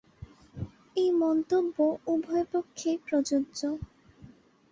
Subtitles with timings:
[0.95, 1.75] এই মন্তব্য
[2.07, 3.59] উভয় পক্ষেই প্রযোজ্য।